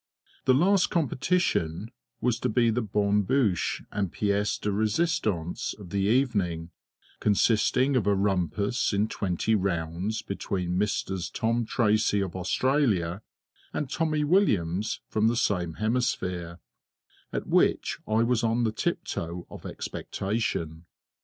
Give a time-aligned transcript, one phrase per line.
[0.45, 1.91] The last competition
[2.21, 6.71] was to be the bonne bouche and pièce de résistance of the evening,
[7.19, 13.21] consisting of a rumpus in twenty rounds between Misters TOM TRACY of Australia,
[13.73, 16.57] and TOMMY WILLIAMS, from the same hemisphere,
[17.31, 20.87] at which I was on the tiptoe of expectation.